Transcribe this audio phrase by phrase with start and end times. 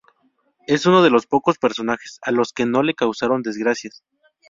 [0.65, 4.03] Es uno de los pocos personajes a los que no les causaron desgracias.